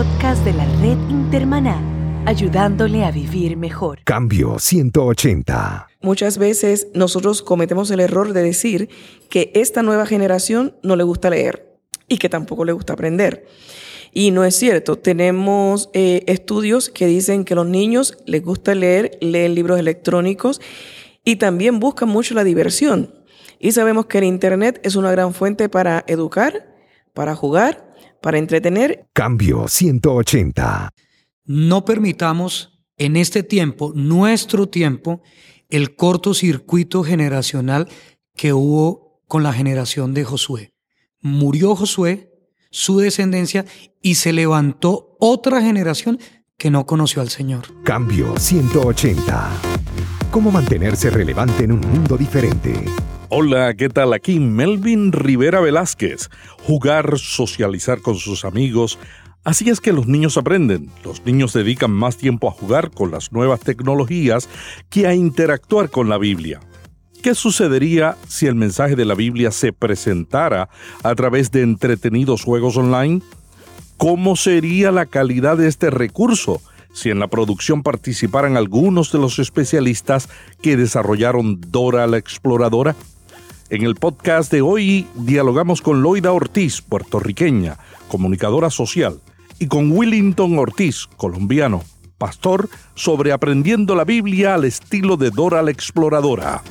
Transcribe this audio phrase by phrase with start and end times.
[0.00, 1.78] podcast de la red Intermaná,
[2.24, 3.98] ayudándole a vivir mejor.
[4.04, 5.88] Cambio 180.
[6.00, 8.88] Muchas veces nosotros cometemos el error de decir
[9.28, 11.76] que esta nueva generación no le gusta leer
[12.08, 13.44] y que tampoco le gusta aprender.
[14.10, 14.96] Y no es cierto.
[14.96, 20.62] Tenemos eh, estudios que dicen que los niños les gusta leer, leen libros electrónicos
[21.26, 23.14] y también buscan mucho la diversión.
[23.58, 26.74] Y sabemos que el Internet es una gran fuente para educar,
[27.12, 27.89] para jugar,
[28.22, 29.06] para entretener.
[29.12, 30.92] Cambio 180.
[31.44, 35.22] No permitamos en este tiempo, nuestro tiempo,
[35.68, 37.88] el cortocircuito generacional
[38.36, 40.74] que hubo con la generación de Josué.
[41.20, 42.32] Murió Josué,
[42.70, 43.64] su descendencia,
[44.02, 46.18] y se levantó otra generación
[46.56, 47.64] que no conoció al Señor.
[47.84, 49.69] Cambio 180.
[50.30, 52.72] ¿Cómo mantenerse relevante en un mundo diferente?
[53.30, 54.12] Hola, ¿qué tal?
[54.12, 56.30] Aquí Melvin Rivera Velázquez.
[56.62, 58.96] Jugar, socializar con sus amigos.
[59.42, 60.88] Así es que los niños aprenden.
[61.02, 64.48] Los niños dedican más tiempo a jugar con las nuevas tecnologías
[64.88, 66.60] que a interactuar con la Biblia.
[67.24, 70.68] ¿Qué sucedería si el mensaje de la Biblia se presentara
[71.02, 73.20] a través de entretenidos juegos online?
[73.96, 79.38] ¿Cómo sería la calidad de este recurso si en la producción participaran algunos de los
[79.38, 80.28] especialistas
[80.62, 82.96] que desarrollaron Dora la Exploradora?
[83.70, 89.20] En el podcast de hoy dialogamos con Loida Ortiz, puertorriqueña, comunicadora social,
[89.60, 91.82] y con Willington Ortiz, colombiano,
[92.18, 96.62] pastor, sobre aprendiendo la Biblia al estilo de Dora la Exploradora.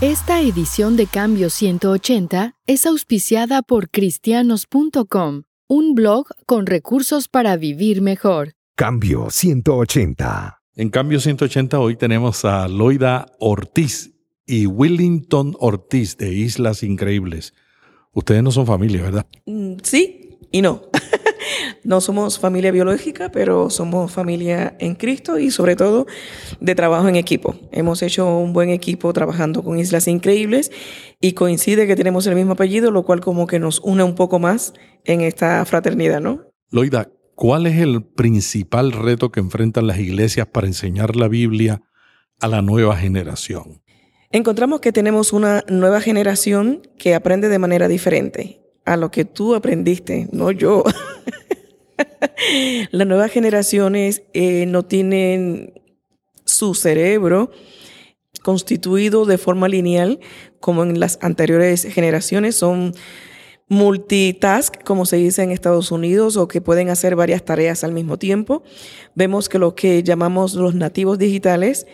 [0.00, 8.02] Esta edición de Cambio 180 es auspiciada por cristianos.com, un blog con recursos para vivir
[8.02, 8.54] mejor.
[8.74, 10.60] Cambio 180.
[10.74, 14.10] En cambio 180 hoy tenemos a Loida Ortiz
[14.44, 17.54] y Willington Ortiz de Islas Increíbles.
[18.12, 19.26] Ustedes no son familia, ¿verdad?
[19.46, 20.82] Mm, sí y no.
[21.82, 26.06] no somos familia biológica, pero somos familia en Cristo y sobre todo
[26.60, 27.56] de trabajo en equipo.
[27.72, 30.70] Hemos hecho un buen equipo trabajando con Islas Increíbles
[31.20, 34.38] y coincide que tenemos el mismo apellido, lo cual como que nos une un poco
[34.38, 36.42] más en esta fraternidad, ¿no?
[36.70, 41.82] Loida, ¿Cuál es el principal reto que enfrentan las iglesias para enseñar la Biblia
[42.40, 43.82] a la nueva generación?
[44.30, 49.54] Encontramos que tenemos una nueva generación que aprende de manera diferente a lo que tú
[49.54, 50.84] aprendiste, no yo.
[52.90, 55.80] las nuevas generaciones eh, no tienen
[56.44, 57.50] su cerebro
[58.42, 60.20] constituido de forma lineal
[60.60, 62.94] como en las anteriores generaciones, son
[63.68, 68.18] multitask, como se dice en Estados Unidos, o que pueden hacer varias tareas al mismo
[68.18, 68.62] tiempo.
[69.14, 71.86] Vemos que lo que llamamos los nativos digitales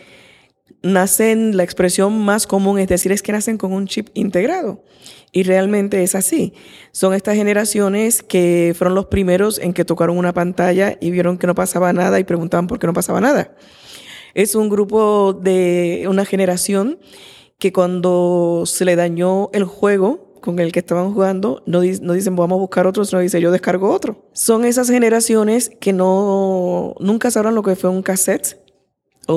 [0.83, 4.83] nacen, la expresión más común es decir, es que nacen con un chip integrado.
[5.31, 6.53] Y realmente es así.
[6.91, 11.47] Son estas generaciones que fueron los primeros en que tocaron una pantalla y vieron que
[11.47, 13.55] no pasaba nada y preguntaban por qué no pasaba nada.
[14.33, 16.99] Es un grupo de una generación
[17.59, 22.35] que cuando se le dañó el juego, con el que estaban jugando, no, no, dicen
[22.35, 24.27] vamos a buscar otro, sino dice yo descargo otro.
[24.33, 28.60] Son esas generaciones que no nunca sabrán lo que fue un cassette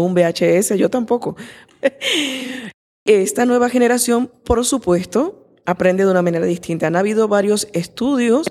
[0.01, 1.37] un VHS, yo tampoco.
[3.05, 6.87] Esta nueva generación, por supuesto, aprende de una manera distinta.
[6.87, 8.51] Han habido varios estudios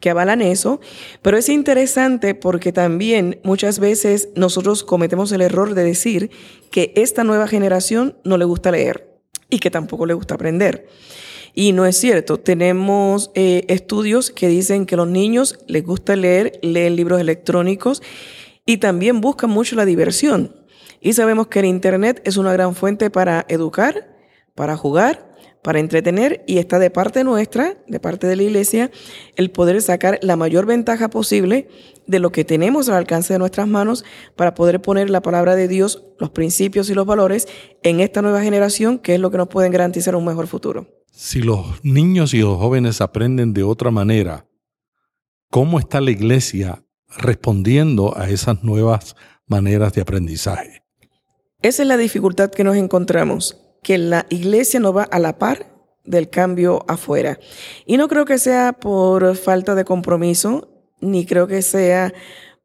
[0.00, 0.80] que avalan eso,
[1.22, 6.30] pero es interesante porque también muchas veces nosotros cometemos el error de decir
[6.70, 10.88] que esta nueva generación no le gusta leer y que tampoco le gusta aprender.
[11.54, 12.38] Y no es cierto.
[12.40, 18.02] Tenemos eh, estudios que dicen que los niños les gusta leer, leen libros electrónicos
[18.64, 20.56] y también buscan mucho la diversión.
[21.04, 24.16] Y sabemos que el Internet es una gran fuente para educar,
[24.54, 28.92] para jugar, para entretener y está de parte nuestra, de parte de la iglesia,
[29.34, 31.68] el poder sacar la mayor ventaja posible
[32.06, 34.04] de lo que tenemos al alcance de nuestras manos
[34.36, 37.48] para poder poner la palabra de Dios, los principios y los valores
[37.82, 40.86] en esta nueva generación, que es lo que nos pueden garantizar un mejor futuro.
[41.10, 44.46] Si los niños y los jóvenes aprenden de otra manera,
[45.50, 46.84] ¿cómo está la iglesia
[47.18, 49.16] respondiendo a esas nuevas
[49.46, 50.81] maneras de aprendizaje?
[51.62, 55.66] Esa es la dificultad que nos encontramos, que la iglesia no va a la par
[56.04, 57.38] del cambio afuera.
[57.86, 60.68] Y no creo que sea por falta de compromiso,
[61.00, 62.12] ni creo que sea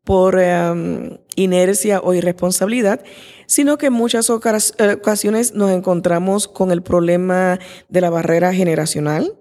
[0.04, 3.04] por em, inercia o irresponsabilidad,
[3.46, 7.60] sino que en muchas eh, ocasiones nos encontramos con el problema
[7.90, 9.36] de la barrera generacional,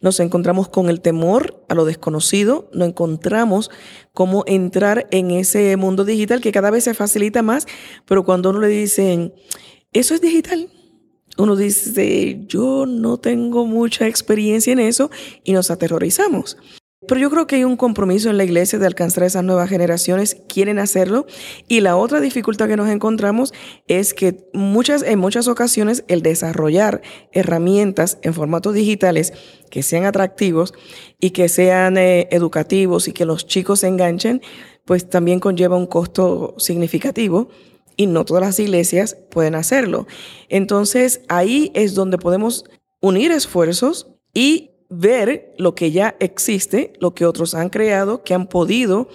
[0.00, 3.70] nos encontramos con el temor a lo desconocido, nos encontramos
[4.12, 7.66] cómo entrar en ese mundo digital que cada vez se facilita más,
[8.06, 9.34] pero cuando uno le dicen,
[9.92, 10.68] eso es digital,
[11.36, 15.10] uno dice, yo no tengo mucha experiencia en eso
[15.44, 16.56] y nos aterrorizamos.
[17.06, 19.70] Pero yo creo que hay un compromiso en la iglesia de alcanzar a esas nuevas
[19.70, 21.26] generaciones, quieren hacerlo.
[21.68, 23.54] Y la otra dificultad que nos encontramos
[23.86, 27.00] es que muchas, en muchas ocasiones el desarrollar
[27.30, 29.32] herramientas en formatos digitales
[29.70, 30.74] que sean atractivos
[31.20, 34.42] y que sean eh, educativos y que los chicos se enganchen,
[34.84, 37.48] pues también conlleva un costo significativo
[37.96, 40.08] y no todas las iglesias pueden hacerlo.
[40.48, 42.64] Entonces ahí es donde podemos
[43.00, 48.46] unir esfuerzos y ver lo que ya existe, lo que otros han creado, que han
[48.46, 49.08] podido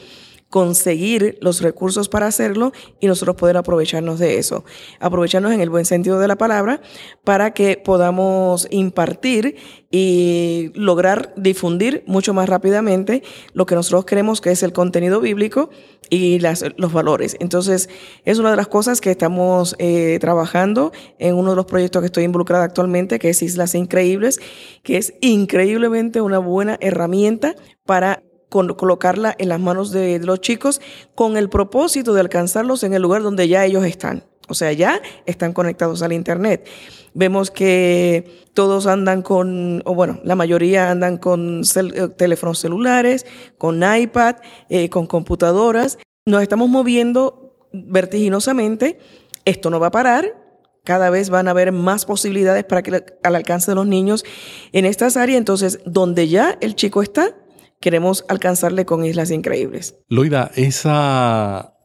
[0.54, 4.64] conseguir los recursos para hacerlo y nosotros poder aprovecharnos de eso.
[5.00, 6.80] Aprovecharnos en el buen sentido de la palabra
[7.24, 9.56] para que podamos impartir
[9.90, 13.24] y lograr difundir mucho más rápidamente
[13.54, 15.72] lo que nosotros creemos que es el contenido bíblico
[16.12, 17.36] y las, los valores.
[17.40, 17.90] Entonces,
[18.24, 22.06] es una de las cosas que estamos eh, trabajando en uno de los proyectos que
[22.06, 24.40] estoy involucrada actualmente, que es Islas Increíbles,
[24.84, 27.56] que es increíblemente una buena herramienta
[27.88, 28.22] para
[28.54, 30.82] colocarla en las manos de, los chicos
[31.16, 34.24] con el propósito de alcanzarlos en el lugar donde ya ellos están.
[34.50, 36.68] O sea, ya están conectados al Internet.
[37.14, 43.26] Vemos que todos andan con, o bueno, la mayoría andan con eh, teléfonos celulares,
[43.58, 44.36] con iPad,
[44.70, 45.98] eh, con computadoras.
[46.26, 49.00] Nos estamos moviendo vertiginosamente.
[49.46, 50.36] Esto no va a parar.
[50.84, 54.26] Cada vez van a haber más posibilidades para que al alcance de los niños
[54.74, 55.38] en estas áreas.
[55.38, 57.34] Entonces, donde ya el chico está,
[57.84, 59.98] queremos alcanzarle con Islas Increíbles.
[60.08, 61.76] Loida, esa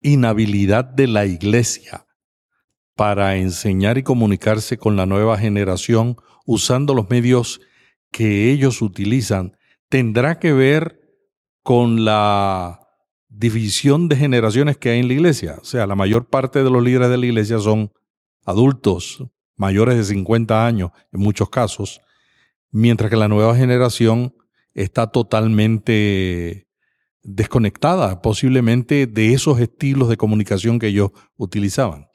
[0.00, 2.06] inhabilidad de la iglesia
[2.94, 7.60] para enseñar y comunicarse con la nueva generación usando los medios
[8.12, 9.56] que ellos utilizan,
[9.88, 11.00] tendrá que ver
[11.64, 12.86] con la
[13.28, 15.56] división de generaciones que hay en la iglesia.
[15.60, 17.92] O sea, la mayor parte de los líderes de la iglesia son
[18.44, 19.24] adultos,
[19.56, 22.00] mayores de 50 años en muchos casos,
[22.70, 24.32] mientras que la nueva generación
[24.74, 26.66] está totalmente
[27.22, 32.08] desconectada posiblemente de esos estilos de comunicación que ellos utilizaban.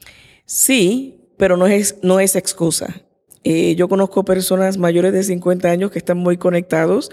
[0.45, 3.03] Sí, pero no es, no es excusa.
[3.43, 7.11] Eh, yo conozco personas mayores de 50 años que están muy conectados,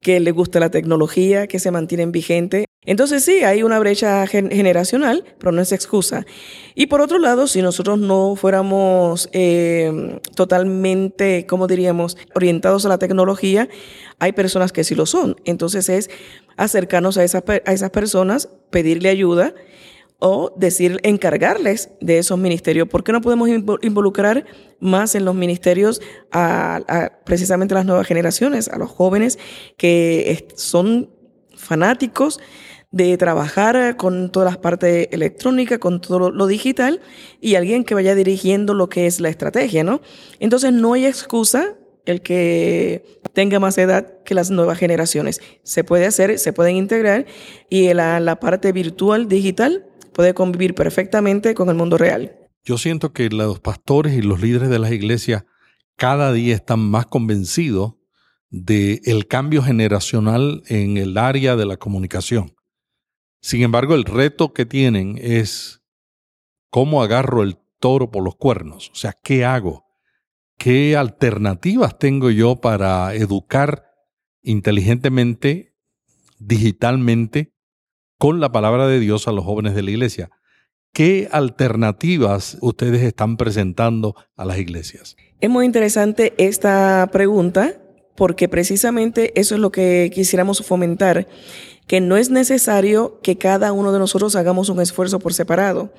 [0.00, 2.64] que les gusta la tecnología, que se mantienen vigentes.
[2.86, 6.26] Entonces sí, hay una brecha generacional, pero no es excusa.
[6.74, 12.98] Y por otro lado, si nosotros no fuéramos eh, totalmente, ¿cómo diríamos?, orientados a la
[12.98, 13.68] tecnología,
[14.18, 15.36] hay personas que sí lo son.
[15.44, 16.10] Entonces es
[16.56, 19.54] acercarnos a, a esas personas, pedirle ayuda
[20.26, 22.88] o decir, encargarles de esos ministerios.
[22.88, 23.48] ¿Por qué no podemos
[23.82, 24.46] involucrar
[24.80, 26.00] más en los ministerios
[26.32, 29.38] a, precisamente las nuevas generaciones, a los jóvenes
[29.76, 31.10] que son
[31.54, 32.40] fanáticos
[32.94, 37.00] de trabajar con todas las partes electrónicas, con todo lo, digital,
[37.40, 40.00] y alguien que vaya dirigiendo lo que es la estrategia, ¿no?
[40.38, 41.74] Entonces no hay excusa
[42.06, 45.40] el que tenga más edad que las nuevas generaciones.
[45.64, 47.26] Se puede hacer, se pueden integrar,
[47.68, 52.36] y la, la parte virtual, digital, puede convivir perfectamente con el mundo real.
[52.64, 55.42] Yo siento que los pastores y los líderes de las iglesias
[55.96, 57.94] cada día están más convencidos
[58.50, 62.54] del el cambio generacional en el área de la comunicación.
[63.44, 65.82] Sin embargo, el reto que tienen es
[66.70, 68.88] cómo agarro el toro por los cuernos.
[68.88, 69.84] O sea, ¿qué hago?
[70.56, 73.84] ¿Qué alternativas tengo yo para educar
[74.40, 75.76] inteligentemente,
[76.38, 77.52] digitalmente,
[78.18, 80.30] con la palabra de Dios a los jóvenes de la iglesia?
[80.94, 85.16] ¿Qué alternativas ustedes están presentando a las iglesias?
[85.42, 87.83] Es muy interesante esta pregunta
[88.16, 91.26] porque precisamente eso es lo que quisiéramos fomentar
[91.86, 95.92] que no es necesario que cada uno de nosotros hagamos un esfuerzo por separado.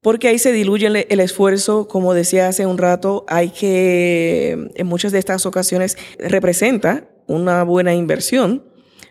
[0.00, 5.10] Porque ahí se diluye el, esfuerzo, como decía hace un rato, hay que, en muchas
[5.10, 8.64] de estas ocasiones, representa una buena inversión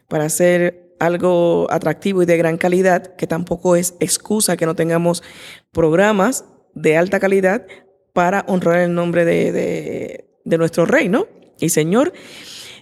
[0.07, 5.23] para hacer algo atractivo y de gran calidad, que tampoco es excusa que no tengamos
[5.71, 7.67] programas de alta calidad
[8.13, 11.27] para honrar el nombre de, de, de nuestro reino
[11.59, 12.13] y Señor,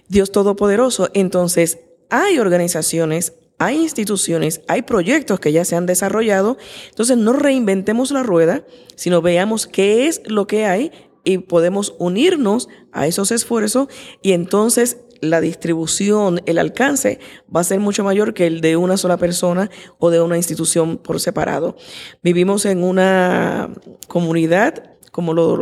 [0.08, 1.08] Dios Todopoderoso.
[1.14, 1.78] Entonces,
[2.10, 6.56] hay organizaciones, hay instituciones, hay proyectos que ya se han desarrollado.
[6.90, 8.64] Entonces no reinventemos la rueda,
[8.94, 10.92] sino veamos qué es lo que hay
[11.24, 13.88] y podemos unirnos a esos esfuerzos
[14.22, 17.18] y entonces la distribución, el alcance
[17.54, 20.98] va a ser mucho mayor que el de una sola persona o de una institución
[20.98, 21.76] por separado.
[22.22, 23.70] Vivimos en una
[24.08, 25.56] comunidad como lo,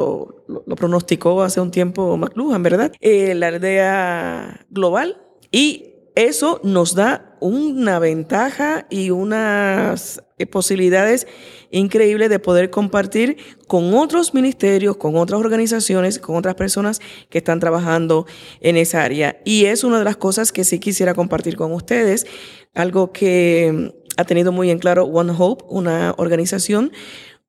[0.49, 2.91] lo, pronosticó hace un tiempo McLuhan, ¿verdad?
[3.01, 11.29] Eh, la aldea global y eso nos da una ventaja y unas eh, posibilidades
[11.71, 13.37] increíbles de poder compartir
[13.69, 18.27] con otros ministerios, con otras organizaciones, con otras personas que están trabajando
[18.59, 19.41] en esa área.
[19.45, 22.27] Y es una de las cosas que sí quisiera compartir con ustedes,
[22.75, 26.91] algo que ha tenido muy en claro One Hope, una organización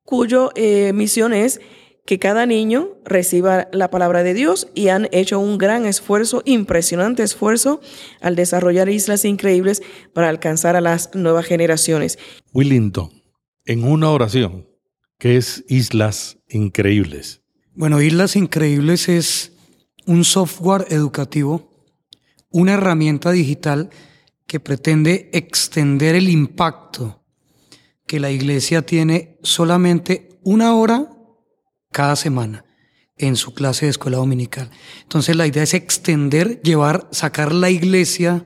[0.04, 1.60] cuyo eh, misión es
[2.06, 7.24] que cada niño reciba la palabra de Dios y han hecho un gran esfuerzo, impresionante
[7.24, 7.80] esfuerzo,
[8.20, 9.82] al desarrollar islas increíbles
[10.12, 12.18] para alcanzar a las nuevas generaciones.
[12.54, 13.10] Willington,
[13.64, 14.68] en una oración,
[15.18, 17.42] ¿qué es Islas Increíbles?
[17.74, 19.52] Bueno, Islas Increíbles es
[20.06, 21.84] un software educativo,
[22.50, 23.90] una herramienta digital
[24.46, 27.24] que pretende extender el impacto
[28.06, 31.15] que la iglesia tiene solamente una hora
[31.96, 32.66] cada semana
[33.16, 34.70] en su clase de escuela dominical.
[35.00, 38.44] Entonces la idea es extender, llevar, sacar la iglesia,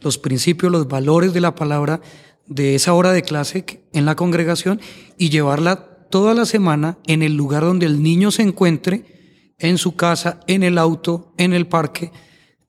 [0.00, 2.00] los principios, los valores de la palabra
[2.46, 4.80] de esa hora de clase en la congregación
[5.18, 9.02] y llevarla toda la semana en el lugar donde el niño se encuentre,
[9.58, 12.12] en su casa, en el auto, en el parque,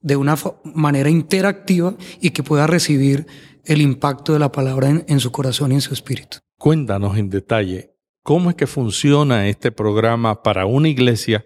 [0.02, 3.28] de una manera interactiva y que pueda recibir
[3.64, 6.40] el impacto de la palabra en, su corazón y en su espíritu.
[6.58, 7.95] Cuéntanos en detalle
[8.26, 11.46] ¿Cómo es que funciona este programa para una iglesia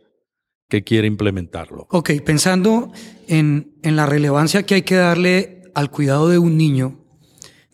[0.70, 1.88] que quiere implementarlo?
[1.92, 2.94] Ok, pensando
[3.28, 7.04] en, en la relevancia que hay que darle al cuidado de un niño,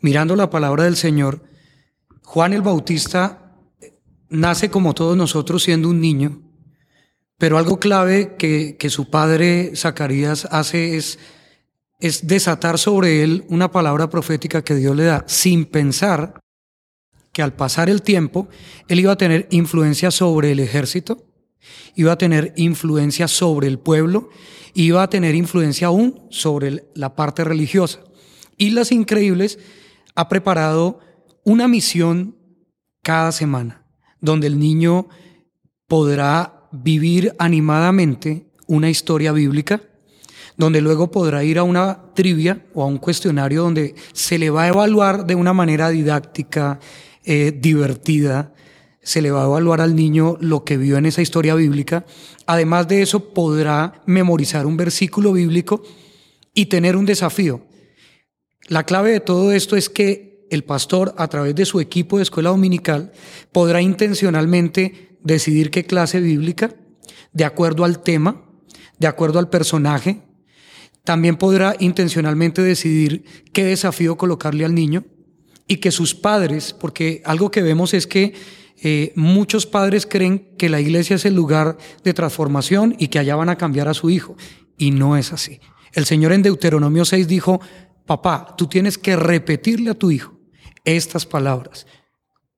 [0.02, 1.44] mirando la palabra del Señor,
[2.24, 3.54] Juan el Bautista
[4.30, 6.42] nace como todos nosotros siendo un niño,
[7.38, 11.20] pero algo clave que, que su padre Zacarías hace es,
[12.00, 16.42] es desatar sobre él una palabra profética que Dios le da sin pensar
[17.36, 18.48] que al pasar el tiempo,
[18.88, 21.26] él iba a tener influencia sobre el ejército,
[21.94, 24.30] iba a tener influencia sobre el pueblo,
[24.74, 28.00] iba a tener influencia aún sobre la parte religiosa.
[28.56, 29.60] Y las Increíbles
[30.16, 31.02] ha preparado
[31.44, 32.38] una misión
[33.04, 33.86] cada semana,
[34.22, 35.10] donde el niño
[35.88, 39.82] podrá vivir animadamente una historia bíblica,
[40.56, 44.64] donde luego podrá ir a una trivia o a un cuestionario donde se le va
[44.64, 46.80] a evaluar de una manera didáctica,
[47.26, 48.54] eh, divertida,
[49.02, 52.06] se le va a evaluar al niño lo que vio en esa historia bíblica.
[52.48, 55.84] Además de eso, podrá memorizar un versículo bíblico
[56.54, 57.62] y tener un desafío.
[58.68, 62.24] La clave de todo esto es que el pastor, a través de su equipo de
[62.24, 63.12] escuela dominical,
[63.52, 66.76] podrá intencionalmente decidir qué clase bíblica,
[67.32, 68.44] de acuerdo al tema,
[68.98, 70.22] de acuerdo al personaje.
[71.04, 75.06] También podrá intencionalmente decidir qué desafío colocarle al niño
[75.68, 78.34] y que sus padres, porque algo que vemos es que
[78.82, 83.36] eh, muchos padres creen que la iglesia es el lugar de transformación y que allá
[83.36, 84.36] van a cambiar a su hijo.
[84.78, 85.60] Y no es así.
[85.94, 87.62] El Señor en Deuteronomio 6 dijo,
[88.06, 90.38] papá, tú tienes que repetirle a tu hijo
[90.84, 91.88] estas palabras.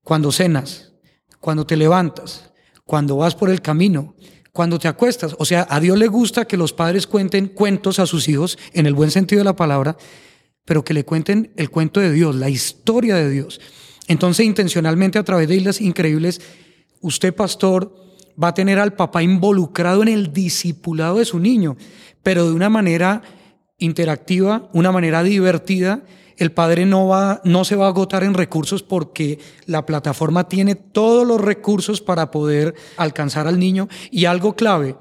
[0.03, 0.93] Cuando cenas,
[1.39, 2.51] cuando te levantas,
[2.83, 4.15] cuando vas por el camino,
[4.51, 5.35] cuando te acuestas.
[5.37, 8.87] O sea, a Dios le gusta que los padres cuenten cuentos a sus hijos en
[8.87, 9.97] el buen sentido de la palabra
[10.67, 13.62] pero que le cuenten el cuento de Dios, la historia de Dios.
[14.09, 16.41] Entonces, intencionalmente a través de Islas Increíbles,
[17.00, 17.95] usted, pastor,
[18.41, 21.77] va a tener al papá involucrado en el discipulado de su niño,
[22.21, 23.21] pero de una manera
[23.77, 26.03] interactiva, una manera divertida.
[26.36, 30.75] El padre no, va, no se va a agotar en recursos porque la plataforma tiene
[30.75, 33.88] todos los recursos para poder alcanzar al niño.
[34.12, 34.97] Y algo clave,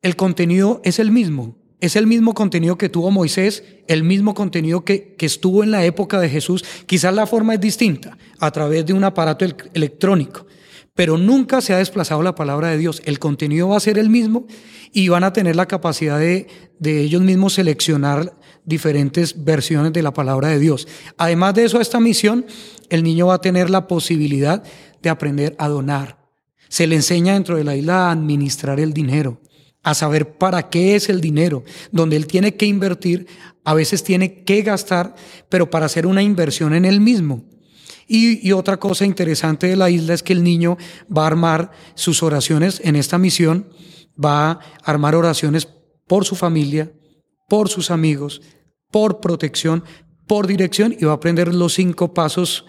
[0.00, 1.62] el contenido es el mismo.
[1.80, 5.84] Es el mismo contenido que tuvo Moisés, el mismo contenido que, que, estuvo en la
[5.84, 6.64] época de Jesús.
[6.86, 10.46] Quizás la forma es distinta, a través de un aparato electrónico,
[10.94, 13.02] pero nunca se ha desplazado la palabra de Dios.
[13.04, 14.46] El contenido va a ser el mismo
[14.92, 16.46] y van a tener la capacidad de,
[16.78, 20.88] de ellos mismos seleccionar diferentes versiones de la palabra de Dios.
[21.18, 22.46] Además de eso, a esta misión,
[22.88, 24.62] el niño va a tener la posibilidad
[25.02, 26.24] de aprender a donar.
[26.68, 29.40] Se le enseña dentro de la isla a administrar el dinero
[29.84, 31.62] a saber para qué es el dinero,
[31.92, 33.26] donde él tiene que invertir,
[33.64, 35.14] a veces tiene que gastar,
[35.48, 37.44] pero para hacer una inversión en él mismo.
[38.06, 40.76] Y, otra cosa interesante de la isla es que el niño
[41.14, 43.68] va a armar sus oraciones en esta misión,
[44.22, 45.68] va a armar oraciones
[46.06, 46.92] por su familia,
[47.48, 48.42] por sus amigos,
[48.90, 49.84] por protección,
[50.26, 52.66] por dirección y va a aprender los cinco pasos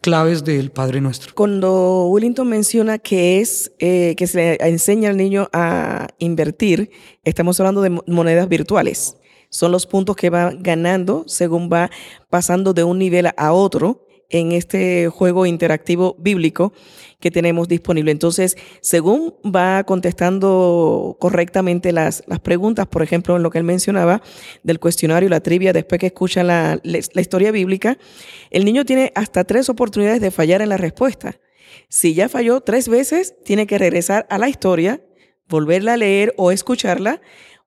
[0.00, 1.34] claves del Padre Nuestro.
[1.34, 6.90] Cuando Willington menciona que es eh, que se le enseña al niño a invertir,
[7.24, 9.16] estamos hablando de monedas virtuales.
[9.50, 11.90] Son los puntos que va ganando según va
[12.28, 16.72] pasando de un nivel a otro en este juego interactivo bíblico
[17.20, 18.10] que tenemos disponible.
[18.10, 24.22] Entonces, según va contestando correctamente las, las preguntas, por ejemplo, en lo que él mencionaba
[24.62, 27.98] del cuestionario, la trivia, después que escucha la, la historia bíblica,
[28.50, 31.40] el niño tiene hasta tres oportunidades de fallar en la respuesta.
[31.88, 35.00] Si ya falló tres veces, tiene que regresar a la historia,
[35.48, 37.20] volverla a leer o escucharla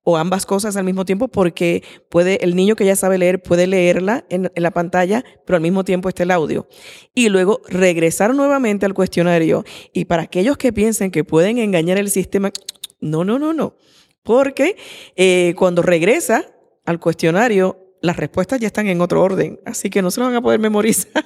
[0.04, 3.66] o ambas cosas al mismo tiempo porque puede el niño que ya sabe leer puede
[3.66, 6.66] leerla en, la pantalla, pero al mismo tiempo está el audio.
[7.14, 9.64] Y luego regresar nuevamente al cuestionario.
[9.92, 12.52] Y para aquellos que piensen que pueden engañar el sistema,
[13.00, 13.76] no, no, no, no.
[14.22, 14.76] Porque
[15.16, 16.46] eh, cuando regresa
[16.84, 20.34] al cuestionario, las respuestas ya están en otro orden, así que no se lo van
[20.34, 21.24] a poder memorizar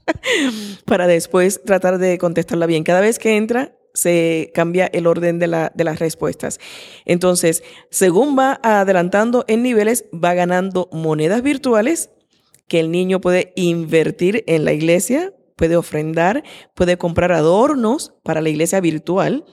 [0.86, 2.84] para después tratar de contestarla bien.
[2.84, 6.60] Cada vez que entra, se cambia el orden de, las respuestas.
[7.04, 12.10] Entonces, según va adelantando en niveles, va ganando monedas virtuales
[12.68, 18.50] que el niño puede invertir en la iglesia, puede ofrendar, puede comprar adornos para la
[18.50, 19.44] iglesia virtual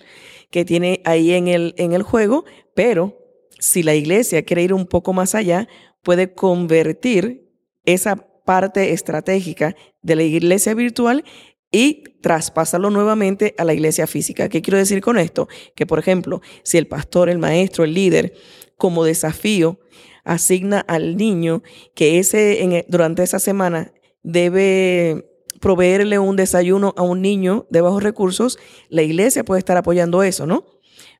[0.51, 3.17] que tiene ahí en el, en el juego, pero
[3.57, 5.67] si la iglesia quiere ir un poco más allá,
[6.03, 7.49] puede convertir
[7.85, 11.23] esa parte estratégica de la iglesia virtual
[11.75, 14.47] y traspasarlo nuevamente a la iglesia física.
[14.47, 15.49] ¿Qué quiero decir con esto?
[15.75, 18.33] Que, por ejemplo, si el pastor, el maestro, el líder,
[18.77, 19.81] como desafío,
[20.23, 21.63] asigna al niño
[21.93, 23.91] que ese, durante esa semana
[24.23, 30.23] debe proveerle un desayuno a un niño de bajos recursos, la iglesia puede estar apoyando
[30.23, 30.65] eso, ¿no?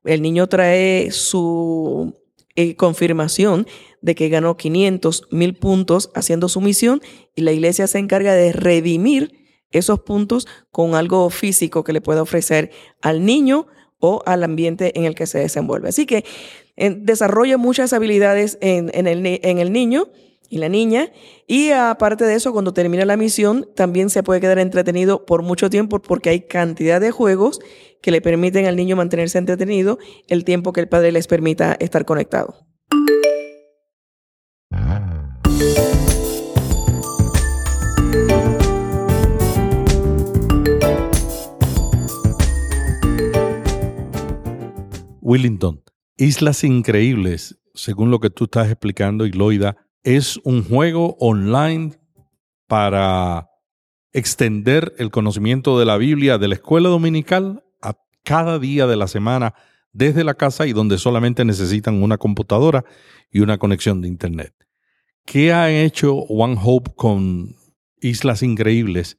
[0.06, 2.16] El niño trae su
[2.56, 3.68] eh, confirmación
[4.02, 7.02] de que ganó 500 mil puntos haciendo su misión
[7.36, 12.22] y la iglesia se encarga de redimir esos puntos con algo físico que le pueda
[12.22, 13.68] ofrecer al niño
[14.00, 15.90] o al ambiente en el que se desenvuelve.
[15.90, 16.26] Así que
[16.76, 20.10] desarrolla muchas habilidades en, el, en el niño
[20.50, 21.12] y la niña.
[21.48, 25.70] Y aparte de eso, cuando termina la misión, también se puede quedar entretenido por mucho
[25.70, 27.60] tiempo porque hay cantidad de juegos
[28.02, 32.06] que le permiten al niño mantenerse entretenido el tiempo que el padre les permita estar
[32.06, 32.66] conectado.
[45.26, 45.82] Willington,
[46.18, 51.98] Islas Increíbles, según lo que tú estás explicando, Iloida, es un juego online
[52.68, 53.50] para
[54.14, 59.08] extender el conocimiento de la Biblia de la escuela dominical a cada día de la
[59.08, 59.56] semana
[59.94, 62.86] desde la casa y donde solamente necesitan una computadora
[63.32, 64.54] y una conexión de Internet.
[65.26, 67.56] ¿Qué ha hecho One Hope con
[68.00, 69.18] Islas Increíbles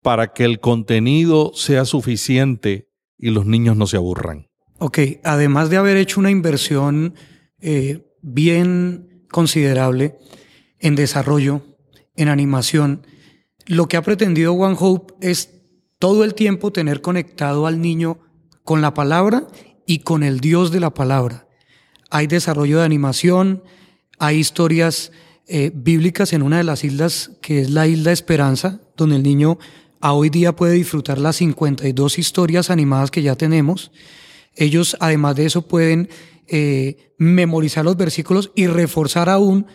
[0.00, 4.49] para que el contenido sea suficiente y los niños no se aburran?
[4.82, 7.14] Ok, además de haber hecho una inversión
[7.60, 10.16] eh, bien considerable
[10.78, 11.62] en desarrollo,
[12.16, 13.06] en animación,
[13.66, 15.50] lo que ha pretendido One Hope es
[15.98, 18.20] todo el tiempo tener conectado al niño
[18.64, 19.46] con la palabra
[19.86, 21.46] y con el Dios de la palabra.
[22.08, 23.62] Hay desarrollo de animación,
[24.18, 25.12] hay historias
[25.46, 29.58] eh, bíblicas en una de las islas que es la isla Esperanza, donde el niño
[30.00, 33.92] a hoy día puede disfrutar las 52 historias animadas que ya tenemos.
[34.54, 36.08] Ellos, además de eso, pueden
[36.46, 39.66] eh, memorizar los versículos y reforzar aún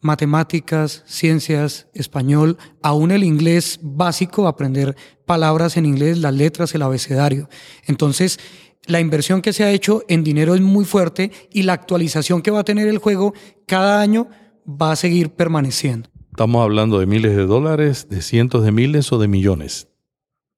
[0.00, 7.48] matemáticas, ciencias, español, aún el inglés básico, aprender palabras en inglés, las letras, el abecedario.
[7.86, 8.38] Entonces,
[8.86, 12.50] la inversión que se ha hecho en dinero es muy fuerte y la actualización que
[12.50, 13.34] va a tener el juego
[13.66, 14.28] cada año
[14.66, 16.08] va a seguir permaneciendo.
[16.30, 19.88] Estamos hablando de miles de dólares, de cientos de miles o de millones.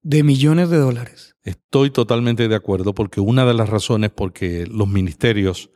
[0.01, 1.32] De millones de dólares.
[1.43, 5.69] Estoy totalmente de acuerdo porque una de las razones por que los ministerios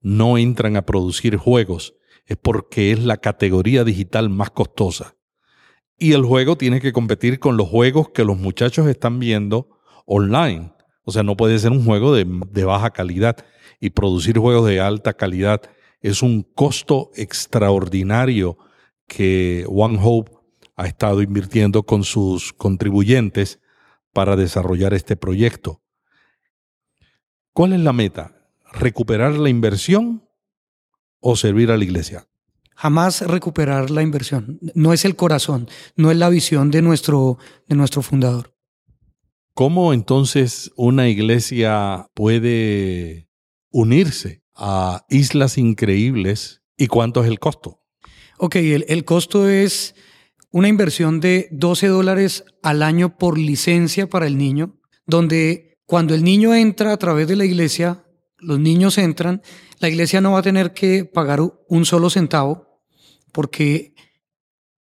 [0.00, 1.94] no entran a producir juegos
[2.26, 5.16] es porque es la categoría digital más costosa.
[5.96, 10.72] Y el juego tiene que competir con los juegos que los muchachos están viendo online.
[11.04, 13.36] O sea, no puede ser un juego de, de baja calidad.
[13.78, 15.62] Y producir juegos de alta calidad
[16.00, 18.58] es un costo extraordinario
[19.06, 20.32] que One Hope
[20.74, 23.60] ha estado invirtiendo con sus contribuyentes
[24.12, 25.82] para desarrollar este proyecto.
[27.52, 28.48] ¿Cuál es la meta?
[28.72, 30.28] ¿Recuperar la inversión
[31.20, 32.28] o servir a la iglesia?
[32.74, 34.58] Jamás recuperar la inversión.
[34.74, 38.54] No es el corazón, no es la visión de nuestro, de nuestro fundador.
[39.54, 43.28] ¿Cómo entonces una iglesia puede
[43.70, 47.82] unirse a islas increíbles y cuánto es el costo?
[48.38, 49.94] Ok, el, el costo es
[50.52, 56.22] una inversión de 12 dólares al año por licencia para el niño, donde cuando el
[56.22, 58.04] niño entra a través de la iglesia,
[58.38, 59.42] los niños entran,
[59.80, 62.80] la iglesia no va a tener que pagar un solo centavo,
[63.32, 63.94] porque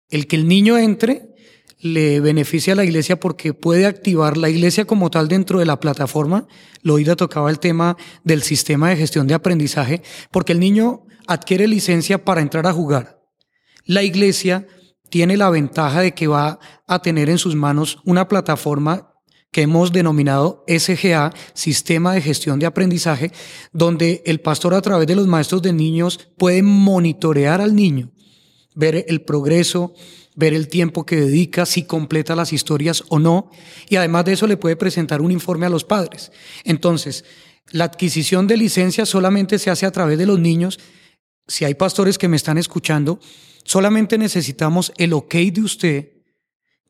[0.09, 1.35] el que el niño entre,
[1.79, 5.79] le beneficia a la iglesia porque puede activar la iglesia como tal dentro de la
[5.79, 6.47] plataforma.
[6.81, 10.01] Loida tocaba el tema del sistema de gestión de aprendizaje,
[10.31, 13.21] porque el niño adquiere licencia para entrar a jugar.
[13.85, 14.67] La iglesia
[15.15, 19.13] tiene la ventaja de que va a tener en sus manos una plataforma
[19.49, 23.31] que hemos denominado SGA, Sistema de Gestión de Aprendizaje,
[23.71, 28.11] donde el pastor a través de los maestros de niños puede monitorear al niño,
[28.75, 29.93] ver el progreso,
[30.35, 33.51] ver el tiempo que dedica, si completa las historias o no,
[33.87, 36.33] y además de eso le puede presentar un informe a los padres.
[36.65, 37.23] Entonces,
[37.71, 40.77] la adquisición de licencia solamente se hace a través de los niños.
[41.47, 43.19] Si hay pastores que me están escuchando,
[43.63, 46.11] solamente necesitamos el ok de usted,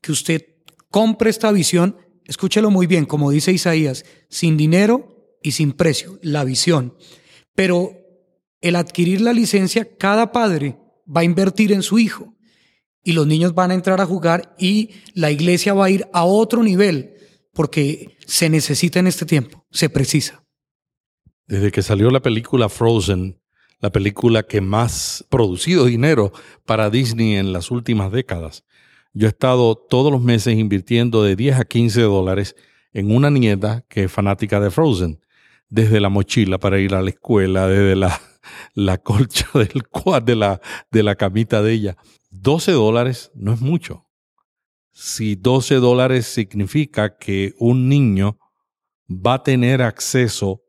[0.02, 0.46] que usted
[0.90, 6.44] compre esta visión escúchelo muy bien, como dice Isaías, sin dinero y sin precio, la
[6.44, 6.96] visión.
[7.54, 7.94] Pero
[8.62, 12.36] el adquirir la licencia, cada padre va a invertir en su hijo
[13.04, 16.26] y los niños van a entrar a jugar y la iglesia va a ir a
[16.26, 17.14] otro nivel
[17.54, 20.44] porque se necesita en este tiempo, se precisa.
[21.48, 23.40] Desde que salió la película Frozen,
[23.80, 26.32] la película que más producido dinero
[26.66, 28.64] para Disney en las últimas décadas,
[29.14, 32.56] yo he estado todos los meses invirtiendo de 10 a 15 dólares
[32.92, 35.22] en una nieta que es fanática de Frozen,
[35.70, 38.22] desde la mochila para ir a la escuela, desde la,
[38.74, 39.84] la colcha del
[40.26, 40.62] de la,
[40.92, 41.98] de la camita de ella.
[42.32, 44.06] 12 dólares no es mucho.
[44.92, 48.38] Si 12 dólares significa que un niño
[49.10, 50.62] va a tener acceso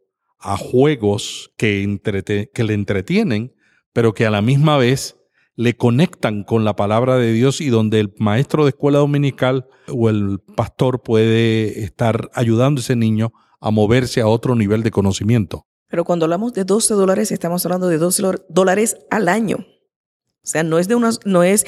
[0.47, 3.53] a juegos que, le entretienen,
[3.93, 5.17] pero que a la misma vez
[5.57, 10.09] le conectan con la palabra de Dios y donde el maestro de escuela dominical o
[10.09, 15.67] el pastor puede estar ayudando a ese niño a moverse a otro nivel de conocimiento.
[15.89, 19.57] Pero cuando hablamos de 12 dólares, estamos hablando de 12 dólares al año.
[19.59, 21.67] O sea, no es de unos, no es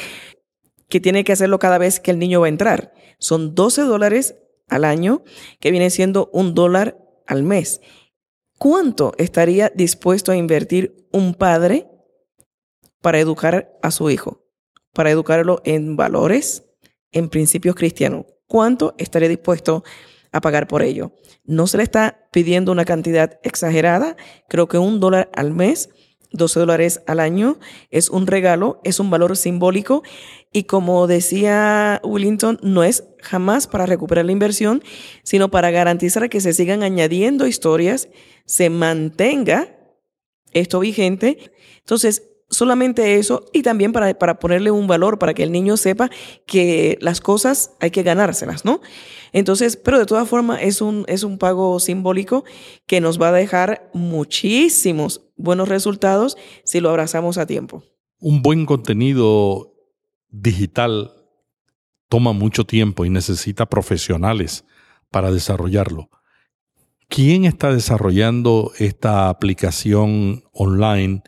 [0.88, 2.92] que tiene que hacerlo cada vez que el niño va a entrar.
[3.18, 4.36] Son 12 dólares
[4.68, 5.24] al año,
[5.58, 7.80] que viene siendo un dólar al mes.
[8.58, 11.86] ¿Cuánto estaría dispuesto a invertir un padre
[13.00, 14.44] para educar a su hijo,
[14.92, 16.64] para educarlo en valores,
[17.12, 18.26] en principios cristianos.
[18.46, 19.84] ¿Cuánto estaría dispuesto
[20.32, 21.12] a pagar por ello?
[21.44, 24.16] No se le está pidiendo una cantidad exagerada,
[24.48, 25.90] creo que un dólar al mes,
[26.32, 27.58] 12 dólares al año,
[27.90, 30.02] es un regalo, es un valor simbólico
[30.52, 34.82] y como decía Willington, no es jamás para recuperar la inversión,
[35.22, 38.08] sino para garantizar que se sigan añadiendo historias,
[38.46, 39.76] se mantenga
[40.52, 41.52] esto vigente.
[41.80, 46.10] Entonces, solamente eso y también para, para, ponerle un valor, para que el niño sepa
[46.46, 48.80] que las cosas hay que ganárselas, ¿no?
[49.32, 52.44] Entonces, pero de todas formas es un, es un pago simbólico
[52.86, 57.82] que nos va a dejar muchísimos buenos resultados si lo abrazamos a tiempo.
[58.20, 59.74] Un buen contenido
[60.30, 61.12] digital
[62.08, 64.64] toma mucho tiempo y necesita profesionales
[65.10, 66.10] para desarrollarlo.
[67.08, 71.22] ¿Quién está desarrollando esta aplicación online?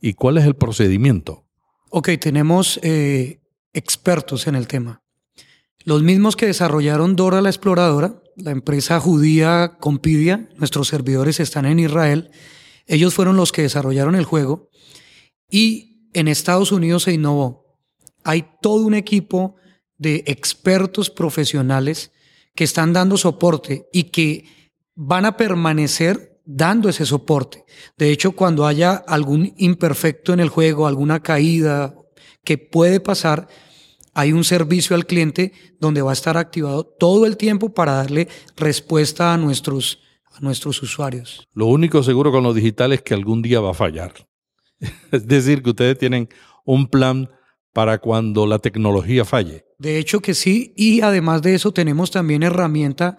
[0.00, 1.46] ¿Y cuál es el procedimiento?
[1.90, 3.40] Ok, tenemos eh,
[3.72, 5.02] expertos en el tema.
[5.84, 11.78] Los mismos que desarrollaron Dora la Exploradora, la empresa judía Compidia, nuestros servidores están en
[11.78, 12.30] Israel,
[12.86, 14.68] ellos fueron los que desarrollaron el juego
[15.48, 17.61] y en Estados Unidos se innovó.
[18.24, 19.56] Hay todo un equipo
[19.98, 22.12] de expertos profesionales
[22.54, 24.44] que están dando soporte y que
[24.94, 27.64] van a permanecer dando ese soporte.
[27.96, 31.94] De hecho, cuando haya algún imperfecto en el juego, alguna caída
[32.44, 33.48] que puede pasar,
[34.14, 38.28] hay un servicio al cliente donde va a estar activado todo el tiempo para darle
[38.56, 40.00] respuesta a nuestros,
[40.32, 41.46] a nuestros usuarios.
[41.54, 44.12] Lo único seguro con lo digital es que algún día va a fallar.
[45.12, 46.28] es decir, que ustedes tienen
[46.64, 47.30] un plan
[47.72, 49.64] para cuando la tecnología falle.
[49.78, 53.16] De hecho que sí, y además de eso tenemos también herramienta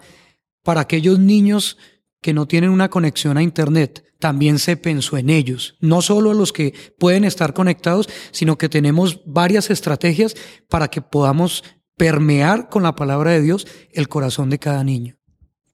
[0.62, 1.76] para aquellos niños
[2.20, 6.34] que no tienen una conexión a Internet, también se pensó en ellos, no solo a
[6.34, 10.34] los que pueden estar conectados, sino que tenemos varias estrategias
[10.70, 11.62] para que podamos
[11.96, 15.18] permear con la palabra de Dios el corazón de cada niño.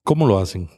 [0.03, 0.69] ¿Cómo lo hacen?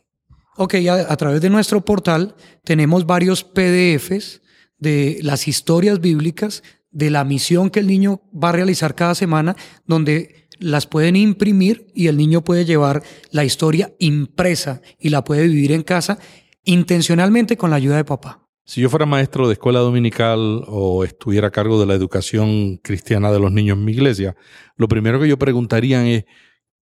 [0.57, 4.41] Ok, a, a través de nuestro portal tenemos varios PDFs
[4.77, 6.61] de las historias bíblicas,
[6.93, 11.87] de la misión que el niño va a realizar cada semana, donde las pueden imprimir
[11.93, 16.19] y el niño puede llevar la historia impresa y la puede vivir en casa
[16.63, 18.47] intencionalmente con la ayuda de papá.
[18.65, 23.31] Si yo fuera maestro de escuela dominical o estuviera a cargo de la educación cristiana
[23.31, 24.37] de los niños en mi iglesia,
[24.77, 26.23] lo primero que yo preguntaría es,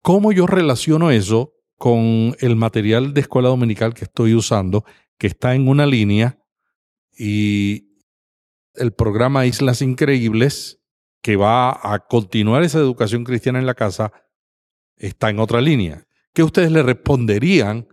[0.01, 4.83] ¿cómo yo relaciono eso con el material de escuela dominical que estoy usando,
[5.17, 6.37] que está en una línea
[7.17, 7.88] y
[8.79, 10.79] el programa Islas Increíbles
[11.21, 14.11] que va a continuar esa educación cristiana en la casa
[14.97, 16.07] está en otra línea.
[16.33, 17.87] ¿Qué ustedes le responderían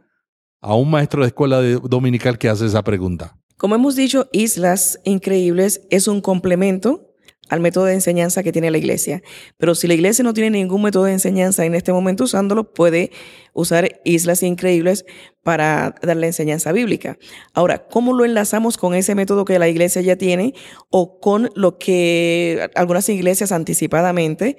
[0.60, 3.36] a un maestro de escuela dominical que hace esa pregunta?
[3.56, 7.05] Como hemos dicho, Islas Increíbles es un complemento
[7.48, 9.22] al método de enseñanza que tiene la iglesia.
[9.56, 13.10] Pero si la iglesia no tiene ningún método de enseñanza en este momento usándolo, puede
[13.52, 15.04] usar Islas Increíbles
[15.42, 17.18] para dar la enseñanza bíblica.
[17.54, 20.54] Ahora, ¿cómo lo enlazamos con ese método que la iglesia ya tiene
[20.90, 24.58] o con lo que algunas iglesias anticipadamente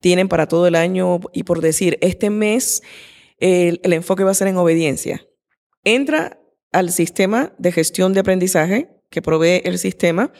[0.00, 1.20] tienen para todo el año?
[1.32, 2.82] Y por decir, este mes
[3.38, 5.26] el, el enfoque va a ser en obediencia.
[5.84, 6.40] Entra
[6.72, 10.32] al sistema de gestión de aprendizaje que provee el sistema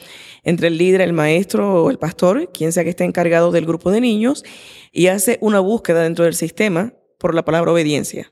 [0.43, 3.91] entre el líder, el maestro o el pastor, quien sea que esté encargado del grupo
[3.91, 4.43] de niños,
[4.91, 8.31] y hace una búsqueda dentro del sistema por la palabra obediencia.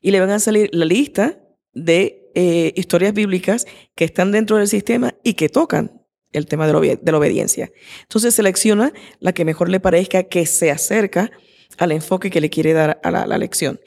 [0.00, 1.40] Y le van a salir la lista
[1.72, 6.02] de eh, historias bíblicas que están dentro del sistema y que tocan
[6.32, 7.70] el tema de, la obediencia.
[8.02, 11.30] Entonces selecciona la que mejor le parezca que se acerca
[11.78, 13.80] al enfoque que le quiere dar a la lección.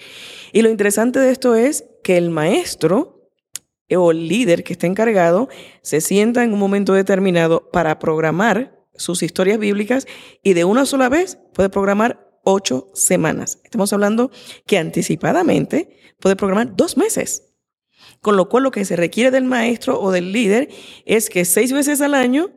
[0.52, 3.14] Y lo interesante de esto es que el maestro
[3.91, 5.50] o el líder que está encargado
[5.82, 10.08] se sienta en un momento determinado para programar sus historias bíblicas
[10.41, 13.60] y de una sola vez puede programar ocho semanas.
[13.63, 14.32] Estamos hablando
[14.65, 17.54] que anticipadamente puede programar dos meses.
[18.21, 20.69] Con lo cual lo que se requiere del maestro o del líder
[21.06, 22.52] es que seis veces al año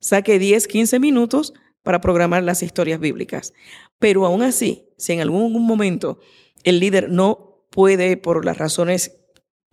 [0.00, 3.52] saque 10, 15 minutos para programar las historias bíblicas.
[3.98, 6.20] Pero aún así, si en algún momento
[6.64, 9.19] el líder no puede, por las razones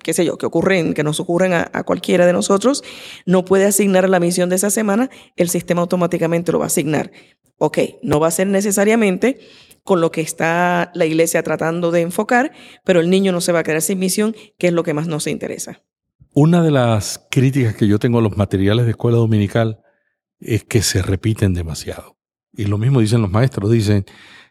[0.01, 2.83] qué sé yo, que ocurren, que nos ocurren a, cualquiera de nosotros,
[3.25, 7.11] no puede asignar la misión de esa semana, el sistema automáticamente lo va a asignar.
[7.57, 9.39] Ok, no va a ser necesariamente
[9.83, 12.51] con lo que está la iglesia tratando de enfocar,
[12.83, 15.07] pero el niño no se va a quedar sin misión, que es lo que más
[15.07, 15.81] nos interesa.
[16.33, 19.79] Una de las críticas que yo tengo a los materiales de escuela dominical
[20.39, 22.17] es que se repiten demasiado.
[22.53, 24.05] Y lo mismo dicen los maestros, dicen,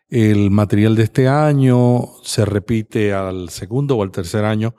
[0.09, 4.74] el material de este año se repite al segundo o al tercer año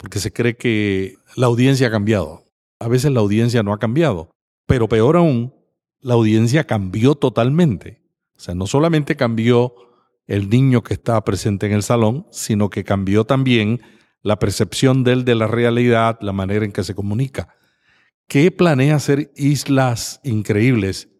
[0.00, 2.46] porque se cree que la audiencia ha cambiado.
[2.78, 4.30] A veces la audiencia no ha cambiado,
[4.66, 5.54] pero peor aún,
[6.00, 8.00] la audiencia cambió totalmente.
[8.34, 9.74] O sea, no solamente cambió
[10.26, 13.82] el niño que está presente en el salón, sino que cambió también
[14.22, 17.54] la percepción de él de la realidad, la manera en que se comunica.
[18.26, 21.10] ¿Qué planea hacer Islas Increíbles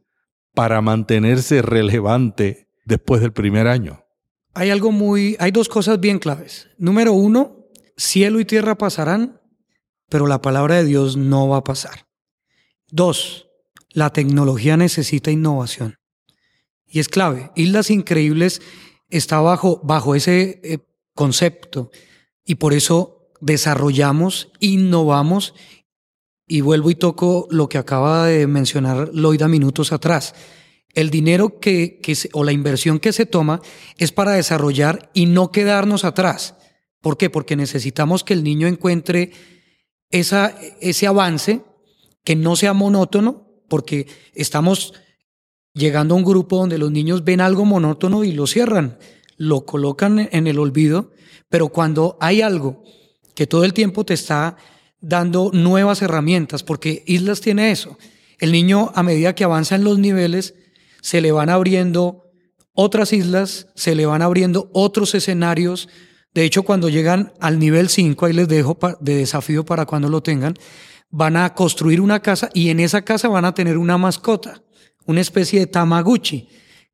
[0.55, 4.07] para mantenerse relevante después del primer año?
[4.55, 6.71] Hay algo muy, hay dos cosas bien claves.
[6.79, 7.60] Número uno,
[8.01, 9.41] cielo y tierra pasarán,
[10.09, 12.07] pero la palabra de Dios no va a pasar.
[12.89, 13.49] Dos,
[13.91, 15.99] la tecnología necesita innovación.
[16.87, 17.53] Y es clave.
[17.55, 18.63] Islas Increíbles
[19.11, 20.79] está bajo, bajo ese eh,
[21.15, 21.91] concepto
[22.45, 25.55] y por eso desarrollamos, innovamos
[26.47, 30.35] y vuelvo y toco lo que acaba de mencionar Loida minutos atrás.
[30.95, 33.61] El dinero que, que o la inversión que se toma
[33.99, 36.57] es para desarrollar y no quedarnos atrás.
[37.01, 37.31] ¿Por qué?
[37.31, 39.33] Porque necesitamos que el niño encuentre
[40.11, 41.63] esa, ese avance
[42.25, 44.93] que no sea monótono, porque estamos
[45.73, 48.99] llegando a un grupo donde los niños ven algo monótono y lo cierran,
[49.37, 51.13] lo colocan en el olvido,
[51.49, 52.83] pero cuando hay algo
[53.35, 54.57] que todo el tiempo te está
[55.01, 57.97] dando nuevas herramientas, porque Islas tiene eso,
[58.39, 60.55] el niño a medida que avanza en los niveles,
[61.01, 62.31] se le van abriendo
[62.73, 65.89] otras islas, se le van abriendo otros escenarios,
[66.33, 70.23] de hecho, cuando llegan al nivel 5, ahí les dejo de desafío para cuando lo
[70.23, 70.55] tengan,
[71.11, 74.63] van a construir una casa y en esa casa van a tener una mascota,
[75.07, 76.49] una especie de tamaguchi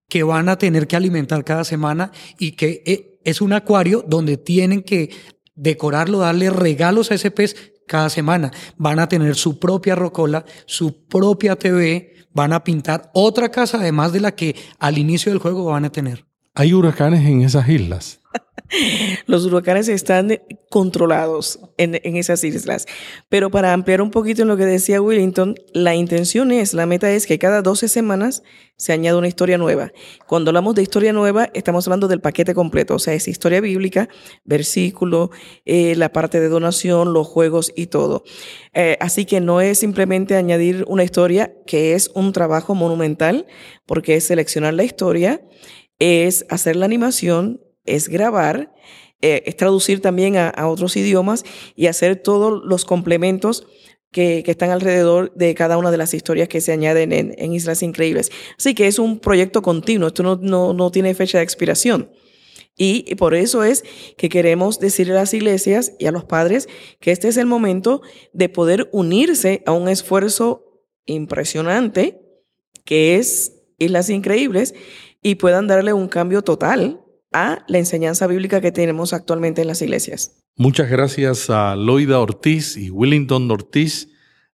[0.08, 4.38] que van a tener que alimentar cada semana y que eh, es un acuario donde
[4.38, 5.10] tienen que
[5.54, 8.52] decorarlo, darle regalos a ese pez cada semana.
[8.76, 14.12] Van a tener su propia rocola, su propia TV, van a pintar otra casa además
[14.12, 16.24] de la que al inicio del juego van a tener.
[16.54, 18.20] ¿Hay huracanes en esas islas?
[19.26, 22.86] Los huracanes están controlados en, esas islas.
[23.28, 27.10] Pero para ampliar un poquito en lo que decía Willington, la intención es, la meta
[27.10, 28.42] es que cada 12 semanas
[28.76, 29.92] se añada una historia nueva.
[30.26, 34.08] Cuando hablamos de historia nueva, estamos hablando del paquete completo, o sea, es historia bíblica,
[34.44, 35.30] versículo,
[35.64, 38.24] eh, la parte de donación, los juegos y todo.
[38.74, 43.46] Eh, así que no es simplemente añadir una historia, que es un trabajo monumental,
[43.86, 45.40] porque es seleccionar la historia,
[45.98, 48.72] es hacer la animación, es grabar,
[49.22, 51.44] eh, es traducir también a, otros idiomas
[51.74, 53.66] y hacer todos los complementos
[54.12, 58.30] que, están alrededor de cada una de las historias que se añaden en, Islas Increíbles.
[58.58, 60.36] Así que es un proyecto continuo, esto no,
[60.72, 62.10] no, tiene fecha de expiración.
[62.78, 63.84] Y por eso es
[64.18, 66.68] que queremos decirle a las iglesias y a los padres
[67.00, 68.02] que este es el momento
[68.34, 72.20] de poder unirse a un esfuerzo impresionante
[72.84, 74.74] que es Islas Increíbles
[75.22, 77.00] y puedan darle un cambio total
[77.66, 80.42] la enseñanza bíblica que tenemos actualmente en las iglesias.
[80.56, 84.08] Muchas gracias a Loida Ortiz y Willington Ortiz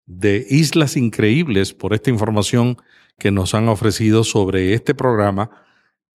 [0.07, 2.77] de Islas Increíbles por esta información
[3.19, 5.51] que nos han ofrecido sobre este programa,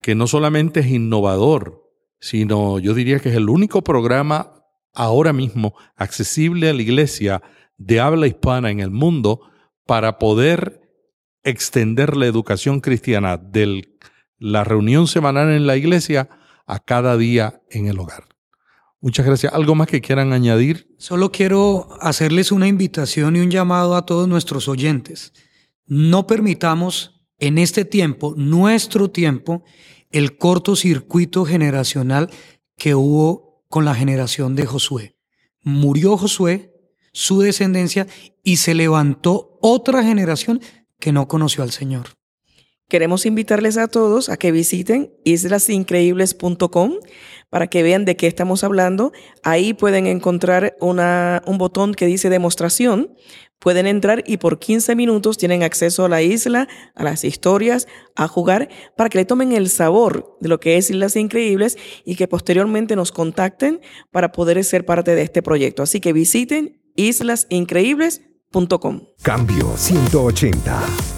[0.02, 4.52] que no solamente es innovador, sino yo diría que es el único programa
[4.92, 7.42] ahora mismo accesible a la iglesia
[7.78, 9.40] de habla hispana en el mundo
[9.86, 10.82] para poder
[11.44, 13.88] extender la educación cristiana de
[14.38, 16.28] la reunión semanal en la iglesia
[16.68, 18.24] a cada día en el hogar.
[19.00, 19.52] Muchas gracias.
[19.52, 20.94] ¿Algo más que quieran añadir?
[20.98, 25.32] Solo quiero hacerles una invitación y un llamado a todos nuestros oyentes.
[25.86, 29.64] No permitamos en este tiempo, nuestro tiempo,
[30.10, 32.30] el cortocircuito generacional
[32.76, 35.16] que hubo con la generación de Josué.
[35.62, 36.74] Murió Josué,
[37.12, 38.06] su descendencia,
[38.42, 40.60] y se levantó otra generación
[40.98, 42.17] que no conoció al Señor.
[42.88, 46.94] Queremos invitarles a todos a que visiten islasincreíbles.com
[47.50, 49.12] para que vean de qué estamos hablando.
[49.42, 53.14] Ahí pueden encontrar una, un botón que dice demostración.
[53.58, 58.26] Pueden entrar y por 15 minutos tienen acceso a la isla, a las historias, a
[58.26, 62.26] jugar, para que le tomen el sabor de lo que es Islas Increíbles y que
[62.26, 65.82] posteriormente nos contacten para poder ser parte de este proyecto.
[65.82, 69.02] Así que visiten islasincreíbles.com.
[69.22, 71.17] Cambio 180.